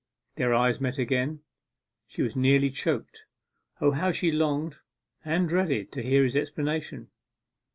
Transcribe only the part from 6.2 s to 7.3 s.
his explanation!